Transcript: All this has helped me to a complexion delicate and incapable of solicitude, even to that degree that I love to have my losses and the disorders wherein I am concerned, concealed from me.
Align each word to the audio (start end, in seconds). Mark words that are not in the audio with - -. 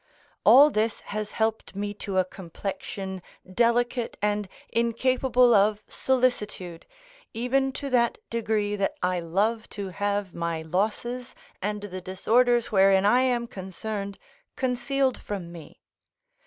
All 0.43 0.71
this 0.71 1.01
has 1.13 1.29
helped 1.29 1.75
me 1.75 1.93
to 1.93 2.17
a 2.17 2.25
complexion 2.25 3.21
delicate 3.47 4.17
and 4.19 4.49
incapable 4.69 5.53
of 5.53 5.83
solicitude, 5.87 6.87
even 7.35 7.71
to 7.73 7.87
that 7.91 8.17
degree 8.31 8.75
that 8.75 8.95
I 9.03 9.19
love 9.19 9.69
to 9.77 9.89
have 9.89 10.33
my 10.33 10.63
losses 10.63 11.35
and 11.61 11.81
the 11.83 12.01
disorders 12.01 12.71
wherein 12.71 13.05
I 13.05 13.19
am 13.21 13.45
concerned, 13.45 14.17
concealed 14.55 15.19
from 15.21 15.51
me. 15.51 15.81